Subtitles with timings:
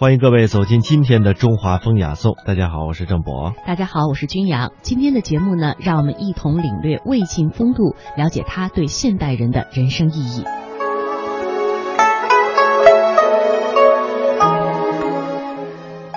[0.00, 2.36] 欢迎各位走进今天的中华风雅颂。
[2.46, 3.52] 大家好，我是郑博。
[3.66, 4.72] 大家好，我是君阳。
[4.80, 10.44] 今天的节目呢，让我们一同领略魏晋风度，了解它对现代人的人生意义。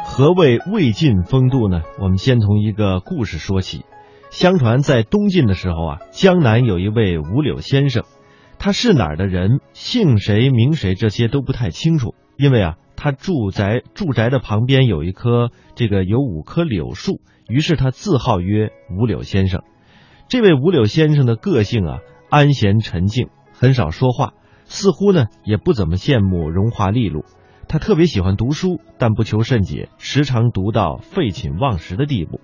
[0.06, 1.82] 何谓魏晋风度呢？
[2.00, 3.84] 我们先从一个故事说起。
[4.30, 8.04] 相传在东晋的时候啊，江南有一位五柳先生，
[8.60, 12.76] 他是哪儿的人，姓谁名谁，这些都不太清楚，因为啊。
[13.04, 19.64] 他住宅住宅的旁边有一棵这个有五棵柳树，于是他自号曰五柳先生。
[20.30, 21.98] 这位五柳先生的个性啊，
[22.30, 24.34] 安闲沉静，很少说话，
[24.66, 27.26] 似乎呢也不怎么羡慕荣华利禄。
[27.68, 32.40] 他特别喜欢读书，但不求甚解，时常读到废寝忘食的地步。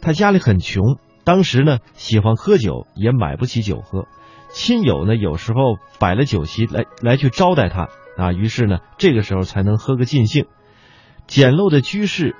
[0.00, 4.08] 他家里很穷，当时呢喜欢喝酒，也买不起酒喝。
[4.50, 7.86] 亲友呢有时候摆了酒席来来去招待他。
[8.16, 10.46] 啊，于是呢，这个时候才能喝个尽兴。
[11.26, 12.36] 简陋的居室，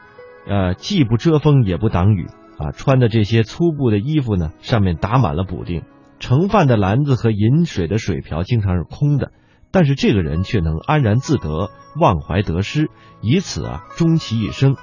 [0.47, 2.27] 呃，既不遮风也不挡雨
[2.59, 2.71] 啊。
[2.73, 5.83] 穿的这些粗布的衣服呢，上面打满了补丁。
[6.21, 9.33] 盛饭的篮子和饮水的水瓢经常是空的，
[9.71, 12.89] 但是这个人却能安然自得，忘怀得失，
[13.21, 14.77] 以此啊终其一生，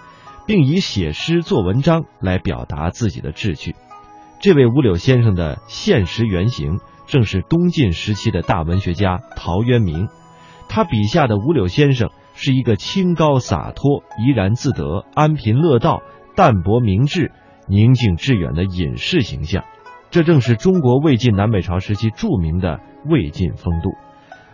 [0.46, 3.76] 并以写诗作文章来表达自己的志趣。
[4.40, 10.10] 这位五柳先生的现实原型，正是东晋时期的大文学家陶渊明。
[10.74, 16.02] 他笔下的五柳先生是一个清高洒脱、怡然自得、安贫乐道、
[16.34, 17.34] 淡泊明志、
[17.68, 19.66] 宁静致远的隐士形象，
[20.12, 23.90] 这正是中国魏晋南北朝时期著名的魏晋风度。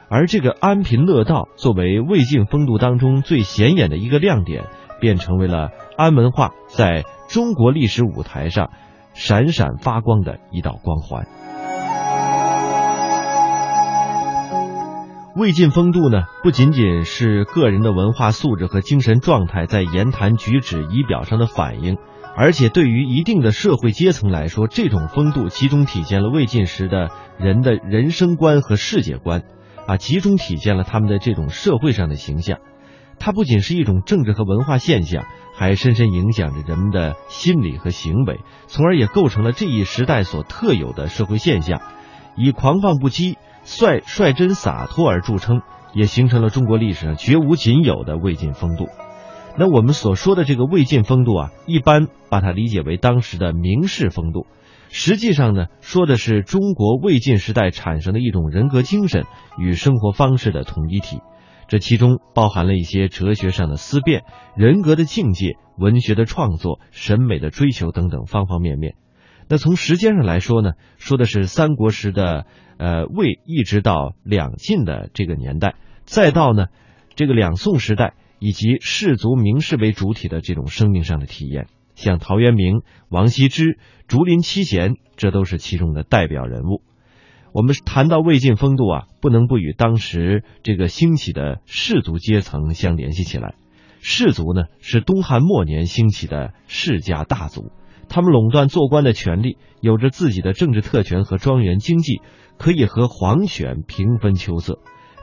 [0.09, 4.64] 而这个安贫乐道作为魏晋风度当中最显眼的一个亮点，
[5.00, 8.72] 便成为了安文化在中国历史舞台上
[9.14, 11.28] 闪闪发光的一道光环。
[15.38, 21.98] 魏晋风度呢，不仅仅是个人的文化素质和精神状态在言谈举止、仪表上的反映，
[22.36, 29.44] 而且对于一定的社会阶层来说，这种风度集中体现了魏晋时的人的人生观和世界观，
[29.86, 32.58] 啊，集中体现了他们的这种社会上的形象。
[33.20, 41.80] 它不仅是一种政治和文化现象，还深深影响着人们的心理和行为，从而也构成了这一时代所特有的社会现象，
[42.36, 43.36] 以狂放不羁。
[43.67, 45.61] 率率真洒脱而著称，
[45.94, 48.88] 也形成了中国历史上绝无仅有的魏晋风度。
[49.57, 54.47] 那我们所说的这个魏晋风度啊，一般把它理解为当时的名士风度，
[54.89, 59.25] 实际上呢，说的是中国魏晋时代产生的一种人格精神
[59.57, 61.19] 与生活方式的统一体。
[61.67, 64.23] 这其中包含了一些哲学上的思辨、
[64.55, 68.95] 人格的境界、文学的创作、审美的追求等等方方面面。
[69.50, 72.46] 那从时间上来说呢，说的是三国时的
[72.78, 76.66] 呃魏，一直到两晋的这个年代，再到呢
[77.16, 83.78] 这个两宋时代，以及士族名士为主体的这种生命上的体验，像陶渊明、王羲之、
[84.08, 86.81] 竹林七贤，这都是其中的代表人物。
[87.53, 93.56] 我们谈到魏晋风度啊，不能不与当时这个兴起的士族阶层相联系起来。
[94.00, 97.72] 士族呢，是东汉末年兴起的世家大族。
[98.09, 102.22] 他们垄断做官的权利，有着自己的政治特权和庄园经济，
[102.57, 104.79] 可以和皇权平分秋色。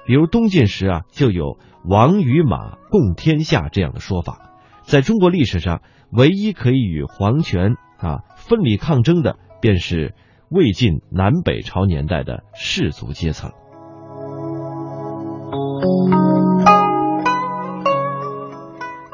[0.06, 1.58] 比如东晋时啊，就有
[1.88, 4.50] “王与马共天下”这样的说法。
[4.82, 5.80] 在中国历史上，
[6.12, 10.14] 唯一可以与皇权啊分离抗争的，便是
[10.50, 13.50] 魏晋南北朝年代的士族阶层。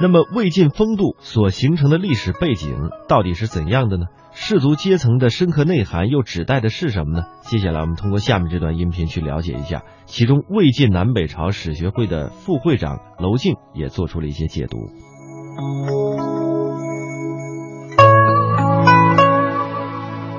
[0.03, 4.07] 那么魏晋风度所形成的历史背景到底是怎样的呢？
[4.33, 7.27] 士族阶层的深刻内涵又指代的是什么呢？
[7.43, 9.83] 接下来我们通过下面这段音频去了解一下。
[10.07, 14.79] 其中，魏晋南北朝史学会的副会长娄敬也做出了一些解读。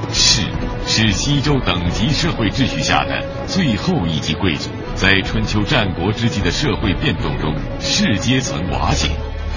[0.09, 0.41] 士
[0.87, 9.11] 是西周等级社会秩序下的最后一级贵族，在春秋战国之际的社会变动中，士阶层瓦解。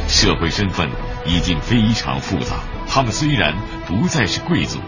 [0.09, 0.89] 社会身份
[1.27, 2.57] 已经非常复杂，
[2.89, 3.55] 他们虽然
[3.87, 4.79] 不再是贵族，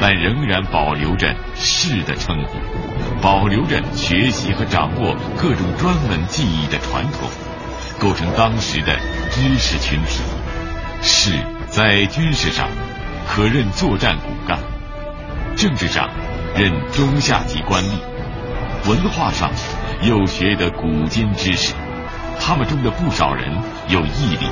[0.00, 2.58] 但仍然保留着士的称呼，
[3.20, 7.28] 保留着学习和掌握各种专门技艺的传统，
[7.98, 8.96] 构成当时的
[9.30, 10.20] 知识群体。
[11.02, 11.32] 士
[11.68, 12.66] 在军事上
[13.26, 14.58] 可任作战骨干，
[15.54, 16.08] 政治上
[16.56, 19.50] 任中下级官吏，文化上
[20.02, 21.74] 又学得古今知识。
[22.46, 23.50] 他们中的不少人
[23.88, 24.46] 有毅力、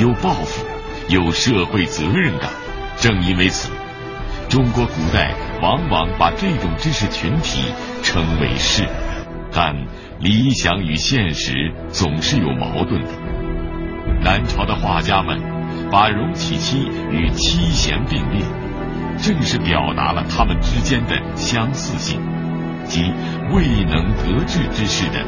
[0.00, 0.66] 有抱负、
[1.08, 2.50] 有社会责任感。
[2.96, 3.70] 正因为此，
[4.48, 5.32] 中国古代
[5.62, 7.72] 往往把这种知识群体
[8.02, 8.84] 称为士。
[9.52, 9.76] 但
[10.18, 13.10] 理想与现实总是有矛盾的。
[14.24, 15.40] 南朝的画家们
[15.88, 18.44] 把荣启期与七贤并列，
[19.18, 22.20] 正是表达了他们之间的相似性，
[22.86, 23.12] 即
[23.52, 25.24] 未能得志之士的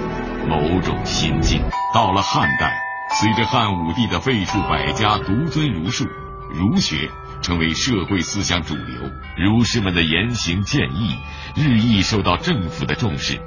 [0.48, 1.62] 某种心境。
[1.94, 2.74] 到了汉代，
[3.20, 6.06] 随着汉武帝的废黜百家，独尊儒术，
[6.52, 7.10] 儒学
[7.42, 11.16] 成为社会思想主流，儒士们的言行建议
[11.56, 13.40] 日益受到政府的重视，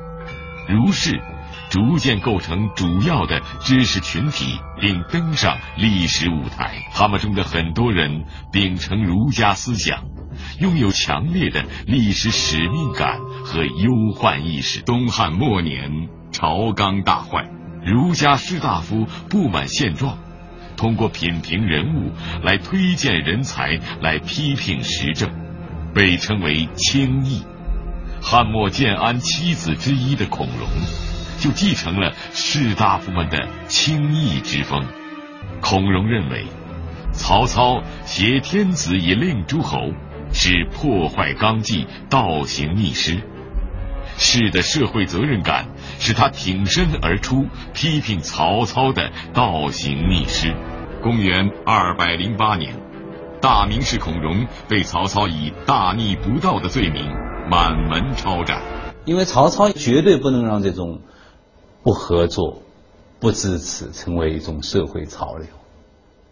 [0.68, 1.22] 儒士。
[1.68, 6.86] 逐渐构成主要的知识群体，并登上历史舞台。
[6.94, 10.04] 他们中的很多人秉承儒家思想，
[10.60, 14.82] 拥有强烈的历史使命感和忧患意识。
[14.82, 17.50] 东汉末年，朝纲大坏，
[17.84, 20.18] 儒家士大夫不满现状，
[20.78, 22.12] 通过品评人物
[22.44, 25.30] 来推荐人才，来批评时政，
[25.94, 27.44] 被称为清议。
[28.22, 30.68] 汉末建安七子之一的孔融。
[31.38, 34.86] 就继承了士大夫们的清议之风。
[35.60, 36.46] 孔融认为，
[37.12, 39.78] 曹操挟天子以令诸侯，
[40.36, 43.24] 是破坏纲纪、倒行逆施。
[44.18, 50.54] 士的社会责任感使他挺身而出，批评曹操的倒行逆施。
[51.02, 52.76] 公元二百零八年，
[53.42, 57.12] 大名士孔融被曹操以大逆不道的罪名
[57.50, 58.62] 满门抄斩。
[59.06, 61.02] 因为曹操绝对不能让这种。
[61.84, 62.64] 不合作、
[63.20, 65.46] 不支持，成为一种社会潮流，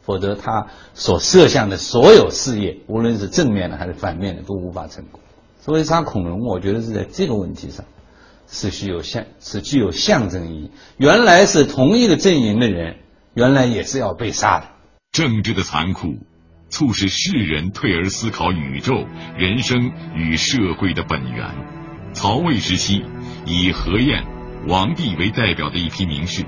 [0.03, 5.19] 否则他所设想的所有事业，无论是正面的还是反面的，都无法成功。
[5.59, 7.85] 所以杀孔融，我觉得是在这个问题上
[8.47, 10.71] 是具有象是具有象征意义。
[10.97, 12.97] 原来是同一个阵营的人，
[13.33, 14.67] 原来也是要被杀的。
[15.11, 16.17] 政治的残酷，
[16.69, 18.93] 促使世人退而思考宇宙、
[19.37, 21.49] 人生与社会的本源。
[22.13, 23.03] 曹魏时期，
[23.45, 24.23] 以何晏。
[24.67, 26.45] 王弼为代表的一批名士，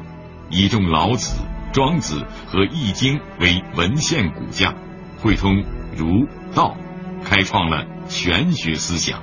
[0.49, 1.41] 以重老子、
[1.75, 4.73] 庄子和易经为文献骨架，
[5.19, 5.61] 汇通
[5.93, 6.25] 儒
[6.55, 6.77] 道，
[7.25, 9.21] 开创了玄学思想。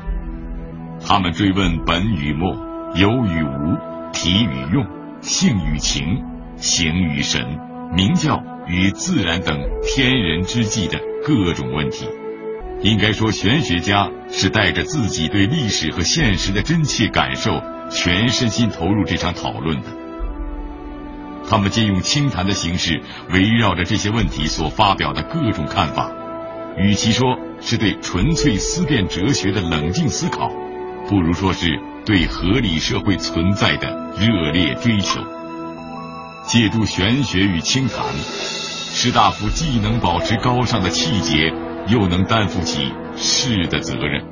[1.02, 2.54] 他们追问本与末、
[2.94, 4.86] 有与无、体与用、
[5.22, 6.04] 性与情、
[6.56, 7.40] 形与神、
[7.96, 12.06] 名教与自然等天人之际的各种问题。
[12.82, 17.62] 应该说，玄学家是带着自己对历史和现实的真切感受。
[17.88, 19.86] 全身心投入这场讨论的，
[21.52, 26.10] 他们借用清谈的形式，围绕着这些问题所发表的各种看法，
[26.78, 30.48] 与其说是对纯粹思辨哲学的冷静思考，
[31.10, 35.20] 不如说是对合理社会存在的热烈追求。
[36.46, 41.52] 借助玄学与清谈，士大夫既能保持高尚的气节，
[41.86, 44.31] 又能担负起士的责任。